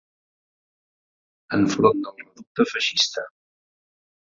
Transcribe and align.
Enfront 1.59 2.03
del 2.09 2.19
reducte 2.25 2.69
feixista 2.75 3.31